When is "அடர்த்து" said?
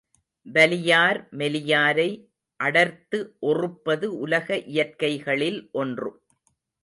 2.59-3.19